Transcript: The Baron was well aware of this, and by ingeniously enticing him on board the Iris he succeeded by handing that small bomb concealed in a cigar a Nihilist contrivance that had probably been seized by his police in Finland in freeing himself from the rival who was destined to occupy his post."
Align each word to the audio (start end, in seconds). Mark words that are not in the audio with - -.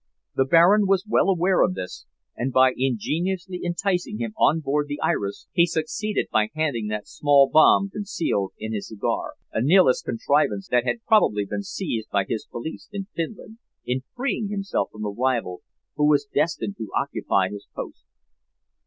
The 0.33 0.45
Baron 0.45 0.87
was 0.87 1.05
well 1.07 1.29
aware 1.29 1.61
of 1.61 1.75
this, 1.75 2.07
and 2.35 2.51
by 2.51 2.73
ingeniously 2.75 3.61
enticing 3.63 4.17
him 4.17 4.33
on 4.35 4.59
board 4.59 4.87
the 4.87 4.99
Iris 4.99 5.47
he 5.51 5.67
succeeded 5.67 6.25
by 6.31 6.49
handing 6.55 6.87
that 6.87 7.07
small 7.07 7.47
bomb 7.47 7.91
concealed 7.91 8.53
in 8.57 8.73
a 8.73 8.81
cigar 8.81 9.33
a 9.53 9.61
Nihilist 9.61 10.03
contrivance 10.03 10.67
that 10.69 10.85
had 10.85 11.05
probably 11.05 11.45
been 11.45 11.61
seized 11.61 12.09
by 12.09 12.25
his 12.27 12.47
police 12.49 12.89
in 12.91 13.09
Finland 13.15 13.59
in 13.85 14.01
freeing 14.15 14.47
himself 14.49 14.89
from 14.91 15.03
the 15.03 15.09
rival 15.09 15.61
who 15.97 16.07
was 16.07 16.25
destined 16.25 16.77
to 16.77 16.89
occupy 16.99 17.49
his 17.49 17.67
post." 17.75 18.03